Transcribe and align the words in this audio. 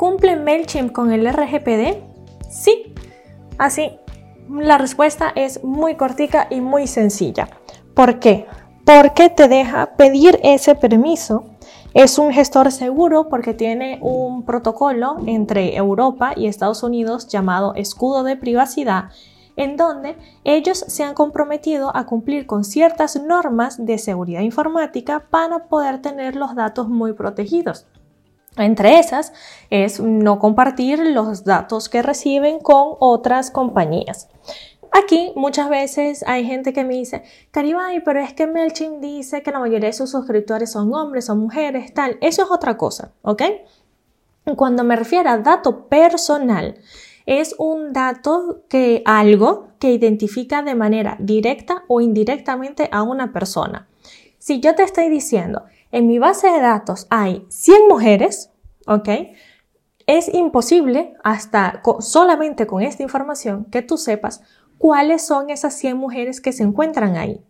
¿Cumple 0.00 0.36
MailChimp 0.36 0.92
con 0.92 1.12
el 1.12 1.30
RGPD? 1.30 1.98
Sí. 2.48 2.94
Así, 3.58 3.98
la 4.48 4.78
respuesta 4.78 5.30
es 5.34 5.62
muy 5.62 5.96
cortica 5.96 6.46
y 6.48 6.62
muy 6.62 6.86
sencilla. 6.86 7.50
¿Por 7.92 8.18
qué? 8.18 8.46
Porque 8.86 9.28
te 9.28 9.46
deja 9.46 9.96
pedir 9.96 10.40
ese 10.42 10.74
permiso. 10.74 11.44
Es 11.92 12.18
un 12.18 12.32
gestor 12.32 12.72
seguro 12.72 13.28
porque 13.28 13.52
tiene 13.52 13.98
un 14.00 14.46
protocolo 14.46 15.18
entre 15.26 15.76
Europa 15.76 16.32
y 16.34 16.46
Estados 16.46 16.82
Unidos 16.82 17.28
llamado 17.28 17.74
escudo 17.74 18.22
de 18.22 18.36
privacidad 18.36 19.10
en 19.56 19.76
donde 19.76 20.16
ellos 20.44 20.78
se 20.78 21.04
han 21.04 21.12
comprometido 21.12 21.94
a 21.94 22.06
cumplir 22.06 22.46
con 22.46 22.64
ciertas 22.64 23.20
normas 23.20 23.84
de 23.84 23.98
seguridad 23.98 24.40
informática 24.40 25.26
para 25.28 25.66
poder 25.68 26.00
tener 26.00 26.36
los 26.36 26.54
datos 26.54 26.88
muy 26.88 27.12
protegidos. 27.12 27.86
Entre 28.56 28.98
esas 28.98 29.32
es 29.70 30.00
no 30.00 30.38
compartir 30.38 30.98
los 30.98 31.44
datos 31.44 31.88
que 31.88 32.02
reciben 32.02 32.58
con 32.58 32.96
otras 32.98 33.50
compañías. 33.50 34.28
Aquí 34.92 35.32
muchas 35.36 35.68
veces 35.68 36.24
hay 36.26 36.44
gente 36.44 36.72
que 36.72 36.84
me 36.84 36.94
dice, 36.94 37.22
Caribay, 37.52 38.02
pero 38.02 38.20
es 38.20 38.34
que 38.34 38.48
MailChimp 38.48 39.00
dice 39.00 39.42
que 39.42 39.52
la 39.52 39.60
mayoría 39.60 39.88
de 39.88 39.92
sus 39.92 40.10
suscriptores 40.10 40.72
son 40.72 40.92
hombres 40.92 41.30
o 41.30 41.36
mujeres, 41.36 41.94
tal. 41.94 42.18
Eso 42.20 42.42
es 42.42 42.50
otra 42.50 42.76
cosa, 42.76 43.12
¿ok? 43.22 43.42
Cuando 44.56 44.82
me 44.82 44.96
refiero 44.96 45.30
a 45.30 45.38
dato 45.38 45.86
personal, 45.86 46.78
es 47.24 47.54
un 47.58 47.92
dato 47.92 48.62
que 48.68 49.02
algo 49.04 49.68
que 49.78 49.92
identifica 49.92 50.62
de 50.62 50.74
manera 50.74 51.16
directa 51.20 51.84
o 51.86 52.00
indirectamente 52.00 52.88
a 52.90 53.02
una 53.02 53.32
persona. 53.32 53.86
Si 54.38 54.58
yo 54.58 54.74
te 54.74 54.82
estoy 54.82 55.08
diciendo, 55.08 55.62
en 55.92 56.06
mi 56.06 56.18
base 56.18 56.48
de 56.48 56.60
datos 56.60 57.06
hay 57.10 57.46
100 57.48 57.88
mujeres, 57.88 58.50
¿ok? 58.86 59.08
Es 60.06 60.32
imposible, 60.32 61.14
hasta 61.22 61.82
solamente 62.00 62.66
con 62.66 62.82
esta 62.82 63.02
información, 63.02 63.66
que 63.66 63.82
tú 63.82 63.96
sepas 63.96 64.42
cuáles 64.78 65.26
son 65.26 65.50
esas 65.50 65.74
100 65.74 65.96
mujeres 65.96 66.40
que 66.40 66.52
se 66.52 66.62
encuentran 66.62 67.16
ahí. 67.16 67.44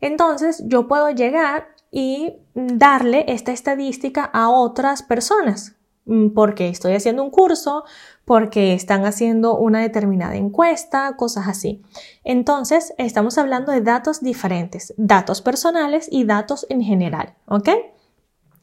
Entonces, 0.00 0.62
yo 0.66 0.86
puedo 0.86 1.10
llegar 1.10 1.68
y 1.90 2.36
darle 2.54 3.24
esta 3.28 3.52
estadística 3.52 4.24
a 4.24 4.48
otras 4.48 5.02
personas, 5.02 5.76
mm, 6.04 6.28
porque 6.28 6.68
estoy 6.68 6.94
haciendo 6.94 7.22
un 7.22 7.30
curso, 7.30 7.84
porque 8.28 8.74
están 8.74 9.06
haciendo 9.06 9.56
una 9.56 9.80
determinada 9.80 10.36
encuesta, 10.36 11.16
cosas 11.16 11.48
así. 11.48 11.82
Entonces, 12.24 12.92
estamos 12.98 13.38
hablando 13.38 13.72
de 13.72 13.80
datos 13.80 14.20
diferentes, 14.20 14.92
datos 14.98 15.40
personales 15.40 16.08
y 16.12 16.24
datos 16.24 16.66
en 16.68 16.82
general, 16.82 17.36
¿ok? 17.46 17.70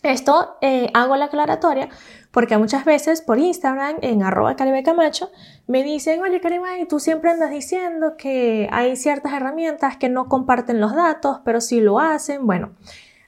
Esto 0.04 0.58
eh, 0.62 0.92
hago 0.94 1.16
la 1.16 1.26
aclaratoria 1.26 1.90
porque 2.30 2.60
muchas 2.60 2.86
veces 2.86 3.24
por 3.24 3.40
Instagram, 3.40 3.96
en 4.02 4.22
arroba 4.22 4.56
Camacho, 4.56 5.32
me 5.66 5.82
dicen, 5.82 6.22
oye 6.22 6.40
y 6.80 6.86
tú 6.86 7.00
siempre 7.00 7.32
andas 7.32 7.50
diciendo 7.50 8.18
que 8.20 8.70
hay 8.72 8.96
ciertas 8.96 9.34
herramientas 9.34 9.98
que 9.98 10.10
no 10.10 10.30
comparten 10.30 10.80
los 10.80 10.94
datos, 10.94 11.40
pero 11.44 11.60
sí 11.60 11.82
lo 11.82 12.00
hacen. 12.00 12.46
Bueno, 12.46 12.76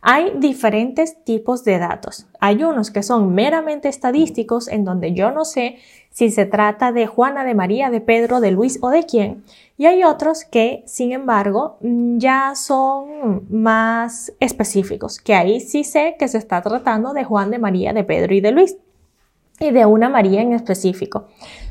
hay 0.09 0.31
diferentes 0.37 1.21
tipos 1.25 1.65
de 1.65 1.79
datos. 1.79 2.27
Hay 2.39 2.63
unos 2.63 2.91
que 2.91 3.03
son 3.03 3.35
meramente 3.35 3.89
estadísticos, 3.89 4.69
en 4.69 4.85
donde 4.85 5.13
yo 5.13 5.31
no 5.31 5.43
sé 5.43 5.79
si 6.11 6.31
se 6.31 6.45
trata 6.45 6.93
de 6.93 7.07
Juana, 7.07 7.43
de 7.43 7.53
María, 7.53 7.89
de 7.89 7.99
Pedro, 7.99 8.39
de 8.39 8.51
Luis 8.51 8.79
o 8.81 8.89
de 8.89 9.05
quién. 9.05 9.43
Y 9.77 9.85
hay 9.85 10.05
otros 10.05 10.45
que, 10.45 10.81
sin 10.85 11.11
embargo, 11.11 11.77
ya 11.81 12.55
son 12.55 13.47
más 13.49 14.31
específicos, 14.39 15.19
que 15.19 15.33
ahí 15.33 15.59
sí 15.59 15.83
sé 15.83 16.15
que 16.17 16.29
se 16.29 16.37
está 16.37 16.61
tratando 16.61 17.11
de 17.11 17.25
Juan, 17.25 17.51
de 17.51 17.59
María, 17.59 17.91
de 17.91 18.05
Pedro 18.05 18.33
y 18.33 18.39
de 18.39 18.51
Luis, 18.53 18.77
y 19.59 19.71
de 19.71 19.85
una 19.85 20.07
María 20.07 20.41
en 20.41 20.53
específico. 20.53 21.27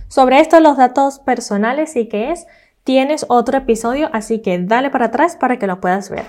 Sobre 0.09 0.41
esto, 0.41 0.61
los 0.61 0.77
datos 0.77 1.21
personales 1.21 1.97
y 1.97 2.07
qué 2.07 2.33
es, 2.33 2.47
tienes 2.87 3.27
otro 3.29 3.59
episodio, 3.59 4.09
así 4.13 4.39
que 4.39 4.61
dale 4.61 4.91
para 4.91 5.07
atrás 5.07 5.35
para 5.35 5.59
que 5.59 5.67
lo 5.67 5.81
puedas 5.81 6.09
ver. 6.09 6.25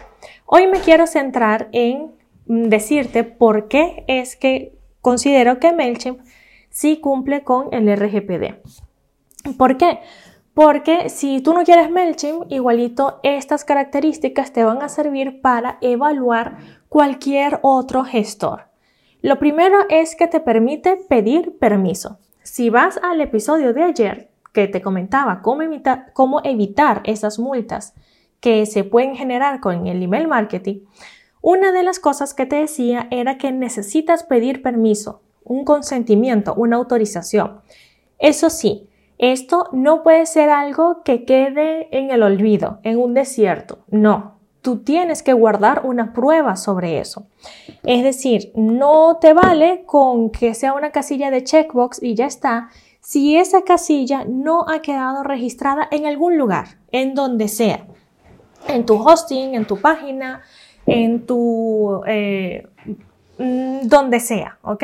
Hoy 0.48 0.66
me 0.66 0.80
quiero 0.80 1.06
centrar 1.06 1.70
en 1.72 2.16
decirte 2.48 3.24
por 3.24 3.68
qué 3.68 4.04
es 4.08 4.36
que 4.36 4.76
considero 5.02 5.60
que 5.60 5.72
MailChimp 5.72 6.20
sí 6.72 7.00
cumple 7.00 7.44
con 7.44 7.72
el 7.72 7.96
RGPD. 7.96 8.56
¿Por 9.56 9.78
qué? 9.78 10.00
Porque 10.56 11.10
si 11.10 11.42
tú 11.42 11.54
no 11.54 11.64
quieres 11.64 11.92
MailChimp, 11.92 12.52
igualito 12.52 13.20
estas 13.22 13.64
características 13.64 14.52
te 14.52 14.64
van 14.64 14.82
a 14.82 14.90
servir 14.90 15.42
para 15.42 15.78
evaluar 15.82 16.58
cualquier 16.90 17.60
otro 17.62 18.04
gestor. 18.04 18.64
Lo 19.22 19.38
primero 19.38 19.78
es 19.90 20.16
que 20.16 20.26
te 20.26 20.40
permite 20.40 20.98
pedir 21.08 21.60
permiso. 21.60 22.18
Si 22.42 22.72
vas 22.72 23.00
al 23.04 23.22
episodio 23.22 23.74
de 23.74 23.84
ayer 23.84 24.32
que 24.58 24.68
te 24.68 24.82
comentaba 24.82 25.44
cómo, 25.44 25.62
cómo 26.14 26.42
evitar 26.44 27.02
esas 27.04 27.38
multas 27.38 27.94
que 28.40 28.66
se 28.66 28.84
pueden 28.84 29.16
generar 29.16 29.60
con 29.60 29.86
el 29.86 30.02
email 30.02 30.28
marketing, 30.28 30.80
una 31.44 31.72
de 31.72 31.84
las 31.84 32.00
cosas 32.00 32.34
que 32.34 32.48
te 32.48 32.56
decía 32.56 33.08
era 33.12 33.38
que 33.38 33.52
necesitas 33.52 34.24
pedir 34.24 34.64
permiso 34.64 35.22
un 35.44 35.64
consentimiento, 35.64 36.56
una 36.56 36.78
autorización. 36.78 37.62
Eso 38.18 38.50
sí, 38.50 38.90
esto 39.20 39.70
no 39.74 40.02
puede 40.02 40.26
ser 40.26 40.50
algo 40.50 41.04
que 41.04 41.24
quede 41.24 41.96
en 41.96 42.10
el 42.10 42.24
olvido, 42.24 42.80
en 42.82 42.98
un 42.98 43.14
desierto. 43.14 43.86
No, 43.92 44.40
tú 44.64 44.80
tienes 44.80 45.22
que 45.22 45.34
guardar 45.34 45.84
una 45.86 46.14
prueba 46.14 46.56
sobre 46.56 46.98
eso. 46.98 47.28
Es 47.84 48.02
decir, 48.02 48.52
no 48.56 49.18
te 49.22 49.34
vale 49.34 49.84
con 49.86 50.32
que 50.32 50.56
sea 50.56 50.74
una 50.74 50.90
casilla 50.90 51.30
de 51.30 51.44
checkbox 51.44 52.02
y 52.02 52.16
ya 52.16 52.26
está, 52.26 52.70
si 53.08 53.38
esa 53.38 53.62
casilla 53.62 54.26
no 54.28 54.66
ha 54.68 54.82
quedado 54.82 55.24
registrada 55.24 55.88
en 55.92 56.06
algún 56.06 56.38
lugar, 56.38 56.76
en 56.92 57.16
donde 57.16 57.48
sea, 57.48 57.86
en 58.68 58.86
tu 58.86 58.96
hosting, 58.96 59.56
en 59.56 59.64
tu 59.64 59.80
página, 59.80 60.42
en 60.86 61.26
tu... 61.26 62.02
Eh, 62.06 62.68
mm, 63.38 63.88
donde 63.88 64.20
sea, 64.20 64.58
¿ok? 64.62 64.84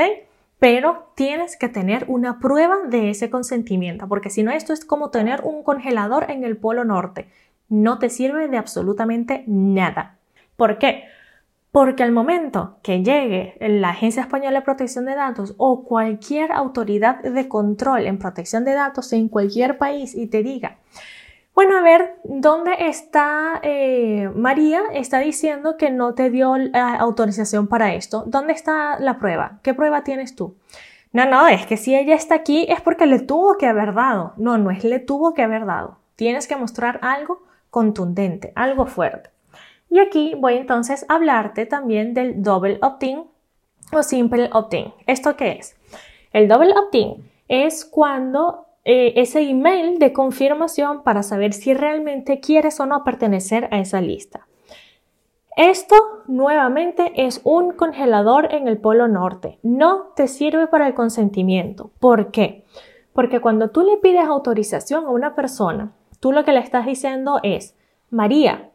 pero 0.57 1.11
tienes 1.15 1.57
que 1.57 1.67
tener 1.67 2.05
una 2.07 2.39
prueba 2.39 2.77
de 2.87 3.09
ese 3.09 3.29
consentimiento, 3.29 4.07
porque 4.07 4.29
si 4.29 4.41
no, 4.41 4.51
esto 4.51 4.71
es 4.71 4.85
como 4.85 5.09
tener 5.09 5.41
un 5.43 5.61
congelador 5.61 6.31
en 6.31 6.45
el 6.45 6.55
Polo 6.55 6.85
Norte. 6.85 7.27
No 7.67 7.99
te 7.99 8.09
sirve 8.09 8.47
de 8.47 8.55
absolutamente 8.55 9.43
nada. 9.45 10.15
¿Por 10.55 10.77
qué? 10.77 11.03
Porque 11.73 12.03
al 12.03 12.11
momento 12.11 12.77
que 12.83 13.01
llegue 13.01 13.57
la 13.59 13.89
Agencia 13.89 14.21
Española 14.21 14.59
de 14.59 14.63
Protección 14.63 15.05
de 15.05 15.15
Datos 15.15 15.55
o 15.57 15.83
cualquier 15.83 16.51
autoridad 16.51 17.23
de 17.23 17.47
control 17.47 18.05
en 18.05 18.19
protección 18.19 18.63
de 18.63 18.73
datos 18.73 19.11
en 19.11 19.27
cualquier 19.27 19.79
país 19.79 20.13
y 20.13 20.27
te 20.27 20.43
diga, 20.43 20.77
bueno, 21.55 21.75
a 21.75 21.81
ver, 21.81 22.19
¿dónde 22.25 22.75
está 22.77 23.59
eh, 23.63 24.29
María? 24.35 24.83
Está 24.93 25.17
diciendo 25.17 25.75
que 25.75 25.89
no 25.89 26.13
te 26.13 26.29
dio 26.29 26.57
la 26.57 26.93
autorización 26.93 27.67
para 27.67 27.95
esto. 27.95 28.23
¿Dónde 28.27 28.53
está 28.53 28.99
la 28.99 29.17
prueba? 29.17 29.57
¿Qué 29.63 29.73
prueba 29.73 30.03
tienes 30.03 30.35
tú? 30.35 30.55
No, 31.11 31.25
no, 31.25 31.47
es 31.47 31.65
que 31.65 31.77
si 31.77 31.95
ella 31.95 32.13
está 32.13 32.35
aquí 32.35 32.67
es 32.69 32.81
porque 32.81 33.07
le 33.07 33.17
tuvo 33.17 33.57
que 33.57 33.65
haber 33.65 33.95
dado. 33.95 34.33
No, 34.37 34.59
no 34.59 34.69
es 34.69 34.83
le 34.83 34.99
tuvo 34.99 35.33
que 35.33 35.41
haber 35.41 35.65
dado. 35.65 35.97
Tienes 36.17 36.45
que 36.45 36.55
mostrar 36.55 36.99
algo 37.01 37.41
contundente, 37.71 38.53
algo 38.55 38.85
fuerte. 38.85 39.32
Y 39.93 39.99
aquí 39.99 40.33
voy 40.35 40.55
entonces 40.55 41.05
a 41.07 41.13
hablarte 41.13 41.67
también 41.67 42.15
del 42.15 42.41
double 42.41 42.79
opt-in 42.81 43.25
o 43.91 44.01
simple 44.01 44.49
opt-in. 44.51 44.91
¿Esto 45.05 45.37
qué 45.37 45.51
es? 45.51 45.75
El 46.31 46.47
double 46.47 46.73
opt-in 46.75 47.29
es 47.47 47.85
cuando 47.85 48.65
eh, 48.85 49.13
ese 49.17 49.41
email 49.41 49.99
de 49.99 50.11
confirmación 50.11 51.03
para 51.03 51.21
saber 51.21 51.53
si 51.53 51.75
realmente 51.75 52.39
quieres 52.39 52.79
o 52.79 52.87
no 52.87 53.03
pertenecer 53.03 53.69
a 53.69 53.77
esa 53.77 54.01
lista. 54.01 54.47
Esto 55.57 55.95
nuevamente 56.25 57.13
es 57.15 57.41
un 57.43 57.73
congelador 57.73 58.51
en 58.51 58.67
el 58.67 58.79
Polo 58.79 59.07
Norte. 59.07 59.59
No 59.61 60.07
te 60.15 60.27
sirve 60.27 60.65
para 60.65 60.87
el 60.87 60.95
consentimiento. 60.95 61.91
¿Por 61.99 62.31
qué? 62.31 62.65
Porque 63.13 63.41
cuando 63.41 63.69
tú 63.69 63.83
le 63.83 63.97
pides 63.97 64.25
autorización 64.25 65.05
a 65.05 65.11
una 65.11 65.35
persona, 65.35 65.91
tú 66.19 66.31
lo 66.31 66.43
que 66.43 66.53
le 66.53 66.61
estás 66.61 66.87
diciendo 66.87 67.39
es, 67.43 67.75
María, 68.09 68.71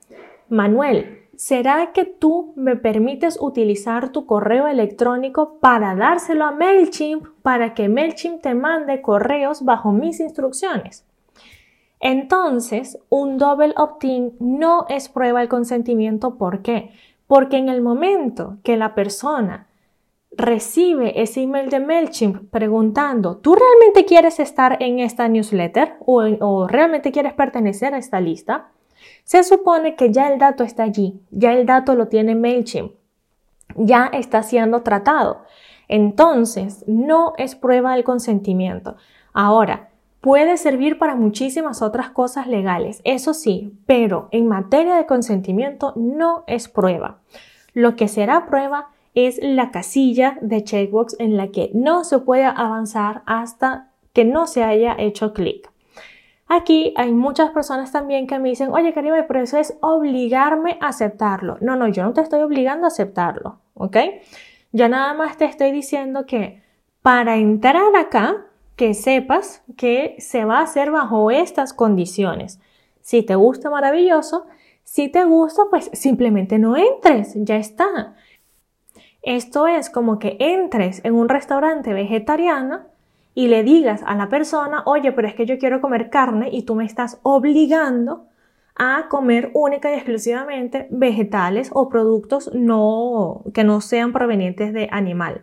Manuel, 0.49 1.29
¿será 1.37 1.93
que 1.93 2.05
tú 2.05 2.53
me 2.57 2.77
permites 2.77 3.39
utilizar 3.41 4.11
tu 4.11 4.27
correo 4.27 4.67
electrónico 4.67 5.59
para 5.61 5.95
dárselo 5.95 6.45
a 6.45 6.53
MailChimp 6.53 7.27
para 7.43 7.75
que 7.75 7.89
MailChimp 7.89 8.41
te 8.41 8.55
mande 8.55 9.03
correos 9.03 9.65
bajo 9.65 9.93
mis 9.93 10.21
instrucciones? 10.21 11.05
Entonces, 12.01 12.99
un 13.09 13.39
double 13.39 13.75
opt-in 13.77 14.35
no 14.39 14.87
es 14.89 15.09
prueba 15.09 15.41
del 15.41 15.49
consentimiento. 15.49 16.37
¿Por 16.37 16.63
qué? 16.63 16.93
Porque 17.27 17.57
en 17.57 17.69
el 17.69 17.83
momento 17.83 18.59
que 18.63 18.77
la 18.77 18.95
persona 18.95 19.67
recibe 20.31 21.21
ese 21.21 21.43
email 21.43 21.69
de 21.69 21.81
MailChimp 21.81 22.51
preguntando, 22.51 23.39
¿tú 23.39 23.57
realmente 23.57 24.05
quieres 24.05 24.39
estar 24.39 24.81
en 24.81 25.01
esta 25.01 25.29
newsletter 25.29 25.97
o, 26.01 26.23
o, 26.23 26.69
realmente 26.69 27.11
quieres 27.11 27.33
pertenecer 27.33 27.93
a 27.95 27.99
esta 27.99 28.21
lista? 28.21 28.69
Se 29.25 29.45
supone 29.45 29.95
que 29.95 30.13
ya 30.13 30.33
el 30.33 30.39
dato 30.39 30.65
está 30.65 30.85
allí, 30.85 31.21
ya 31.31 31.53
el 31.53 31.67
dato 31.67 31.95
lo 31.95 32.09
tiene 32.09 32.35
MailChimp, 32.35 32.93
ya 33.77 34.07
está 34.07 34.43
siendo 34.43 34.83
tratado. 34.83 35.43
Entonces, 35.89 36.85
no 36.87 37.33
es 37.39 37.55
prueba 37.55 37.95
del 37.95 38.05
consentimiento. 38.05 38.97
Ahora, 39.33 39.91
puede 40.21 40.57
servir 40.57 40.99
para 40.99 41.15
muchísimas 41.15 41.83
otras 41.83 42.11
cosas 42.11 42.47
legales, 42.47 43.01
eso 43.05 43.35
sí, 43.35 43.79
pero 43.87 44.29
en 44.33 44.47
materia 44.47 44.97
de 44.97 45.07
consentimiento 45.07 45.93
no 45.97 46.45
es 46.47 46.69
prueba. 46.69 47.19
Lo 47.73 47.97
que 47.97 48.09
será 48.09 48.47
prueba 48.47 48.91
es 49.15 49.39
la 49.43 49.71
casilla 49.71 50.39
de 50.41 50.63
checkbox 50.63 51.17
en 51.19 51.37
la 51.37 51.49
que 51.49 51.71
no 51.75 52.05
se 52.05 52.19
puede 52.19 52.45
avanzar 52.45 53.23
hasta 53.27 53.91
que 54.13 54.25
no 54.25 54.47
se 54.47 54.65
haya 54.65 54.95
hecho 54.99 55.33
clic. 55.33 55.71
Aquí 56.49 56.95
hay 56.97 57.13
muchas 57.13 57.51
personas 57.51 57.93
también 57.93 58.27
que 58.27 58.39
me 58.39 58.49
dicen, 58.49 58.73
oye 58.73 58.95
Karime, 58.95 59.23
pero 59.25 59.41
eso 59.41 59.59
es 59.59 59.77
obligarme 59.81 60.79
a 60.81 60.89
aceptarlo. 60.89 61.59
No, 61.61 61.77
no, 61.77 61.89
yo 61.89 62.03
no 62.03 62.15
te 62.15 62.23
estoy 62.23 62.41
obligando 62.41 62.87
a 62.87 62.89
aceptarlo, 62.89 63.61
¿ok? 63.75 63.97
Ya 64.73 64.89
nada 64.89 65.13
más 65.13 65.37
te 65.37 65.45
estoy 65.45 65.73
diciendo 65.73 66.25
que 66.27 66.63
para 67.03 67.37
entrar 67.37 67.95
acá, 67.97 68.47
que 68.77 68.95
sepas 68.95 69.63
que 69.77 70.17
se 70.19 70.45
va 70.45 70.61
a 70.61 70.63
hacer 70.63 70.91
bajo 70.91 71.31
estas 71.31 71.75
condiciones. 71.75 72.61
Si 73.01 73.23
te 73.23 73.35
gusta, 73.35 73.71
maravilloso. 73.71 74.47
Si 74.85 75.09
te 75.09 75.25
gusta, 75.25 75.65
pues 75.69 75.91
simplemente 75.93 76.59
no 76.59 76.77
entres, 76.77 77.33
ya 77.35 77.57
está. 77.57 78.15
Esto 79.21 79.67
es 79.67 79.91
como 79.91 80.19
que 80.19 80.37
entres 80.39 81.01
en 81.05 81.15
un 81.15 81.29
restaurante 81.29 81.93
vegetariano 81.93 82.87
y 83.39 83.47
le 83.47 83.63
digas 83.63 84.03
a 84.05 84.17
la 84.17 84.29
persona, 84.29 84.83
oye, 84.85 85.13
pero 85.13 85.29
es 85.29 85.35
que 85.37 85.47
yo 85.47 85.61
quiero 85.61 85.81
comer 85.81 86.11
carne 86.11 86.49
y 86.51 86.65
tú 86.65 86.75
me 86.75 86.85
estás 86.85 87.21
obligando 87.23 88.27
a 88.75 89.07
comer 89.09 89.53
única 89.55 89.93
y 89.93 89.95
exclusivamente 89.95 90.89
vegetales 90.91 91.71
o 91.73 91.89
productos 91.89 92.53
no, 92.53 93.45
que 93.55 93.63
no 93.63 93.81
sean 93.81 94.13
provenientes 94.13 94.73
de 94.73 94.89
animal. 94.91 95.43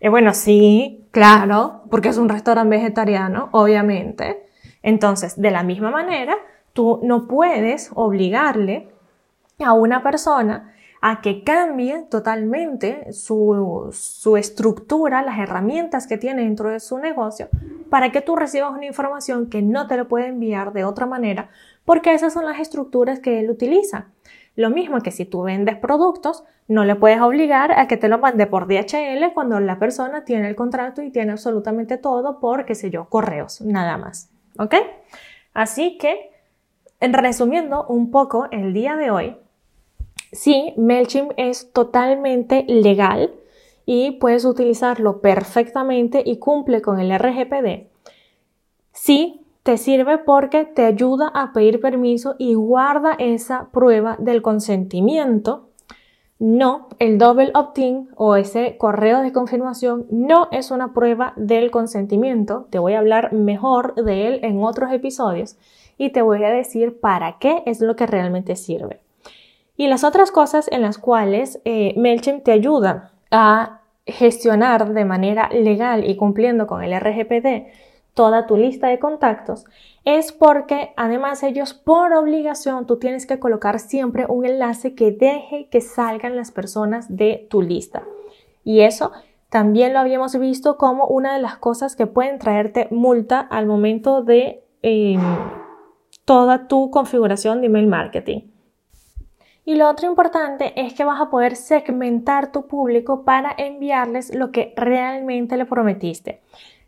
Y 0.00 0.06
bueno, 0.06 0.34
sí, 0.34 1.04
claro, 1.10 1.82
porque 1.90 2.10
es 2.10 2.16
un 2.16 2.28
restaurante 2.28 2.76
vegetariano, 2.76 3.48
obviamente. 3.50 4.44
Entonces, 4.84 5.34
de 5.40 5.50
la 5.50 5.64
misma 5.64 5.90
manera, 5.90 6.36
tú 6.72 7.00
no 7.02 7.26
puedes 7.26 7.90
obligarle 7.96 8.88
a 9.58 9.72
una 9.72 10.04
persona 10.04 10.71
a 11.04 11.20
que 11.20 11.42
cambie 11.42 12.04
totalmente 12.08 13.12
su, 13.12 13.90
su, 13.92 14.36
estructura, 14.36 15.22
las 15.22 15.40
herramientas 15.40 16.06
que 16.06 16.16
tiene 16.16 16.44
dentro 16.44 16.70
de 16.70 16.78
su 16.78 16.96
negocio, 16.98 17.48
para 17.90 18.12
que 18.12 18.20
tú 18.20 18.36
recibas 18.36 18.70
una 18.70 18.86
información 18.86 19.50
que 19.50 19.62
no 19.62 19.88
te 19.88 19.96
lo 19.96 20.06
puede 20.06 20.28
enviar 20.28 20.72
de 20.72 20.84
otra 20.84 21.06
manera, 21.06 21.50
porque 21.84 22.14
esas 22.14 22.32
son 22.32 22.46
las 22.46 22.60
estructuras 22.60 23.18
que 23.18 23.40
él 23.40 23.50
utiliza. 23.50 24.06
Lo 24.54 24.70
mismo 24.70 25.00
que 25.00 25.10
si 25.10 25.24
tú 25.24 25.42
vendes 25.42 25.76
productos, 25.76 26.44
no 26.68 26.84
le 26.84 26.94
puedes 26.94 27.20
obligar 27.20 27.72
a 27.72 27.88
que 27.88 27.96
te 27.96 28.08
lo 28.08 28.18
mande 28.18 28.46
por 28.46 28.68
DHL 28.68 29.32
cuando 29.34 29.58
la 29.58 29.80
persona 29.80 30.24
tiene 30.24 30.48
el 30.48 30.54
contrato 30.54 31.02
y 31.02 31.10
tiene 31.10 31.32
absolutamente 31.32 31.96
todo 31.96 32.38
por, 32.38 32.64
qué 32.64 32.76
sé 32.76 32.90
yo, 32.90 33.06
correos, 33.06 33.60
nada 33.60 33.96
más. 33.96 34.30
¿Ok? 34.56 34.76
Así 35.52 35.98
que, 35.98 36.30
en 37.00 37.12
resumiendo 37.12 37.86
un 37.88 38.12
poco 38.12 38.46
el 38.52 38.72
día 38.72 38.94
de 38.94 39.10
hoy, 39.10 39.36
Sí, 40.32 40.72
MailChimp 40.78 41.32
es 41.36 41.72
totalmente 41.72 42.64
legal 42.66 43.34
y 43.84 44.12
puedes 44.12 44.46
utilizarlo 44.46 45.20
perfectamente 45.20 46.22
y 46.24 46.38
cumple 46.38 46.80
con 46.80 46.98
el 46.98 47.12
RGPD. 47.12 47.88
Sí, 48.92 49.42
te 49.62 49.76
sirve 49.76 50.16
porque 50.16 50.64
te 50.64 50.86
ayuda 50.86 51.28
a 51.28 51.52
pedir 51.52 51.80
permiso 51.80 52.34
y 52.38 52.54
guarda 52.54 53.12
esa 53.18 53.68
prueba 53.72 54.16
del 54.18 54.40
consentimiento. 54.40 55.68
No, 56.38 56.88
el 56.98 57.18
double 57.18 57.52
opt-in 57.54 58.08
o 58.16 58.34
ese 58.34 58.78
correo 58.78 59.20
de 59.20 59.32
confirmación 59.32 60.06
no 60.10 60.48
es 60.50 60.70
una 60.70 60.94
prueba 60.94 61.34
del 61.36 61.70
consentimiento. 61.70 62.68
Te 62.70 62.78
voy 62.78 62.94
a 62.94 63.00
hablar 63.00 63.34
mejor 63.34 63.94
de 63.96 64.28
él 64.28 64.40
en 64.44 64.64
otros 64.64 64.90
episodios 64.92 65.58
y 65.98 66.10
te 66.10 66.22
voy 66.22 66.42
a 66.42 66.50
decir 66.50 66.98
para 67.00 67.38
qué 67.38 67.62
es 67.66 67.82
lo 67.82 67.96
que 67.96 68.06
realmente 68.06 68.56
sirve. 68.56 69.01
Y 69.82 69.88
las 69.88 70.04
otras 70.04 70.30
cosas 70.30 70.68
en 70.70 70.80
las 70.80 70.96
cuales 70.96 71.60
eh, 71.64 71.92
MailChimp 71.96 72.44
te 72.44 72.52
ayuda 72.52 73.10
a 73.32 73.80
gestionar 74.06 74.94
de 74.94 75.04
manera 75.04 75.48
legal 75.48 76.08
y 76.08 76.14
cumpliendo 76.14 76.68
con 76.68 76.84
el 76.84 76.94
RGPD 76.94 77.66
toda 78.14 78.46
tu 78.46 78.56
lista 78.56 78.86
de 78.86 79.00
contactos 79.00 79.64
es 80.04 80.30
porque 80.30 80.92
además 80.96 81.42
ellos 81.42 81.74
por 81.74 82.12
obligación 82.12 82.86
tú 82.86 83.00
tienes 83.00 83.26
que 83.26 83.40
colocar 83.40 83.80
siempre 83.80 84.24
un 84.28 84.46
enlace 84.46 84.94
que 84.94 85.10
deje 85.10 85.66
que 85.68 85.80
salgan 85.80 86.36
las 86.36 86.52
personas 86.52 87.16
de 87.16 87.48
tu 87.50 87.60
lista. 87.60 88.04
Y 88.62 88.82
eso 88.82 89.10
también 89.50 89.94
lo 89.94 89.98
habíamos 89.98 90.38
visto 90.38 90.76
como 90.76 91.08
una 91.08 91.34
de 91.34 91.42
las 91.42 91.56
cosas 91.56 91.96
que 91.96 92.06
pueden 92.06 92.38
traerte 92.38 92.86
multa 92.92 93.40
al 93.40 93.66
momento 93.66 94.22
de 94.22 94.62
em, 94.82 95.20
toda 96.24 96.68
tu 96.68 96.92
configuración 96.92 97.62
de 97.62 97.66
email 97.66 97.88
marketing. 97.88 98.51
Y 99.64 99.76
lo 99.76 99.88
otro 99.88 100.08
importante 100.08 100.72
es 100.80 100.92
que 100.94 101.04
vas 101.04 101.20
a 101.20 101.30
poder 101.30 101.54
segmentar 101.54 102.50
tu 102.50 102.66
público 102.66 103.24
para 103.24 103.54
enviarles 103.56 104.34
lo 104.34 104.50
que 104.50 104.74
realmente 104.76 105.56
le 105.56 105.66
prometiste. 105.66 106.40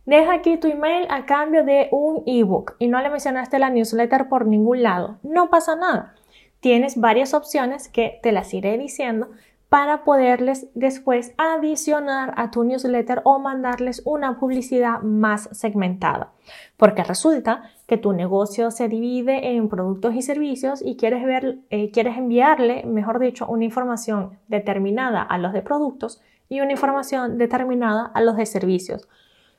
Deja 0.07 0.35
aquí 0.35 0.57
tu 0.57 0.67
email 0.67 1.07
a 1.09 1.25
cambio 1.25 1.65
de 1.65 1.89
un 1.93 2.25
ebook 2.27 2.75
y 2.79 2.89
no 2.89 3.01
le 3.01 3.11
mencionaste 3.11 3.59
la 3.59 3.71
newsletter 3.71 4.29
por 4.29 4.47
ningún 4.47 4.83
lado. 4.83 5.19
No 5.23 5.51
pasa 5.51 5.77
nada. 5.77 6.15
Tienes 6.61 6.99
varias 6.99 7.33
opciones 7.33 7.89
que 7.89 8.19
te 8.23 8.33
las 8.33 8.53
iré 8.53 8.77
diciendo 8.77 9.31
para 9.75 10.05
poderles 10.05 10.69
después 10.77 11.35
adicionar 11.37 12.33
a 12.37 12.53
tu 12.53 12.63
newsletter 12.63 13.23
o 13.25 13.41
mandarles 13.41 14.03
una 14.05 14.39
publicidad 14.39 15.01
más 15.01 15.49
segmentada. 15.51 16.31
Porque 16.77 17.03
resulta 17.03 17.65
que 17.89 17.97
tu 17.97 18.13
negocio 18.13 18.71
se 18.71 18.87
divide 18.87 19.57
en 19.57 19.69
productos 19.69 20.15
y 20.15 20.23
servicios 20.23 20.81
y 20.81 20.97
quieres, 20.97 21.25
ver, 21.25 21.59
eh, 21.71 21.91
quieres 21.91 22.17
enviarle, 22.17 22.85
mejor 22.87 23.19
dicho, 23.19 23.49
una 23.49 23.65
información 23.65 24.39
determinada 24.47 25.23
a 25.23 25.39
los 25.39 25.53
de 25.53 25.63
productos 25.63 26.23
y 26.49 26.61
una 26.61 26.71
información 26.71 27.37
determinada 27.37 28.13
a 28.15 28.21
los 28.21 28.37
de 28.37 28.47
servicios. 28.47 29.09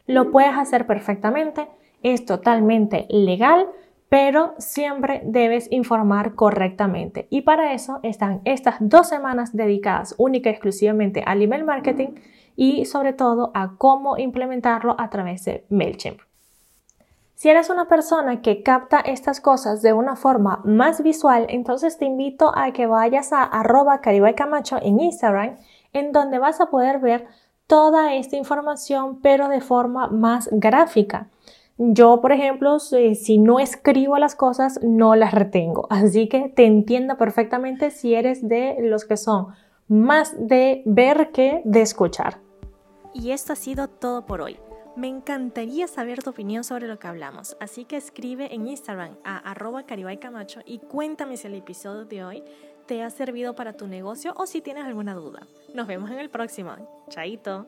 Lo 0.08 0.32
puedes 0.32 0.58
hacer 0.58 0.88
perfectamente, 0.88 1.68
es 2.04 2.24
totalmente 2.24 3.06
legal 3.10 3.68
pero 4.10 4.54
siempre 4.58 5.22
debes 5.26 5.68
informar 5.72 6.36
correctamente. 6.36 7.28
Y 7.30 7.42
para 7.42 7.74
eso 7.74 8.00
están 8.04 8.42
estas 8.46 8.76
dos 8.80 9.10
semanas 9.10 9.56
dedicadas 9.56 10.16
única 10.18 10.50
y 10.50 10.54
exclusivamente 10.54 11.24
al 11.26 11.42
email 11.42 11.64
marketing 11.64 12.10
y 12.56 12.86
sobre 12.86 13.14
todo 13.14 13.52
a 13.54 13.76
cómo 13.78 14.18
implementarlo 14.18 14.96
a 15.00 15.10
través 15.10 15.46
de 15.46 15.66
MailChimp. 15.70 16.20
Si 17.36 17.50
eres 17.50 17.70
una 17.70 17.90
persona 17.90 18.42
que 18.42 18.64
capta 18.64 19.02
estas 19.02 19.42
cosas 19.42 19.82
de 19.82 19.92
una 19.92 20.16
forma 20.16 20.62
más 20.64 21.04
visual, 21.04 21.48
entonces 21.50 21.98
te 21.98 22.06
invito 22.06 22.54
a 22.56 22.72
que 22.72 22.88
vayas 22.88 23.34
a 23.34 23.44
arroba 23.44 24.00
Camacho 24.00 24.78
en 24.82 25.02
Instagram, 25.02 25.58
en 25.92 26.14
donde 26.14 26.40
vas 26.40 26.62
a 26.62 26.68
poder 26.68 27.00
ver 27.00 27.28
toda 27.68 28.14
esta 28.14 28.38
información, 28.38 29.20
pero 29.22 29.50
de 29.50 29.60
forma 29.60 30.08
más 30.08 30.48
gráfica. 30.52 31.28
Yo, 31.78 32.22
por 32.22 32.32
ejemplo, 32.32 32.80
si 32.80 33.38
no 33.38 33.60
escribo 33.60 34.18
las 34.18 34.36
cosas, 34.36 34.80
no 34.82 35.16
las 35.16 35.34
retengo. 35.34 35.88
Así 35.90 36.30
que 36.30 36.50
te 36.50 36.66
entiendo 36.66 37.18
perfectamente 37.18 37.92
si 37.92 38.16
eres 38.16 38.48
de 38.48 38.78
los 38.80 39.04
que 39.04 39.18
son 39.18 39.48
más 39.88 40.34
de 40.40 40.84
ver 40.86 41.32
que 41.32 41.62
de 41.66 41.82
escuchar. 41.82 42.40
Y 43.14 43.32
esto 43.32 43.54
ha 43.54 43.56
sido 43.56 43.88
todo 43.88 44.26
por 44.26 44.42
hoy. 44.42 44.58
Me 44.96 45.08
encantaría 45.08 45.88
saber 45.88 46.24
tu 46.24 46.30
opinión 46.30 46.64
sobre 46.64 46.88
lo 46.88 46.98
que 47.00 47.08
hablamos, 47.08 47.58
así 47.60 47.84
que 47.84 47.98
escribe 47.98 48.54
en 48.56 48.68
Instagram 48.68 49.18
a 49.26 49.38
arroba 49.38 49.84
camacho 49.84 50.62
y 50.66 50.80
cuéntame 50.80 51.36
si 51.36 51.48
el 51.48 51.56
episodio 51.56 52.06
de 52.06 52.24
hoy 52.24 52.44
te 52.86 53.04
ha 53.04 53.10
servido 53.10 53.56
para 53.56 53.74
tu 53.74 53.88
negocio 53.88 54.34
o 54.38 54.46
si 54.46 54.62
tienes 54.62 54.86
alguna 54.86 55.14
duda. 55.14 55.46
Nos 55.74 55.88
vemos 55.88 56.10
en 56.12 56.20
el 56.20 56.30
próximo. 56.30 56.72
Chaito. 57.10 57.66